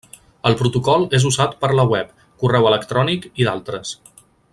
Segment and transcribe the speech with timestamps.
[0.49, 3.93] El protocol és usat per la web, correu electrònic i d'altres.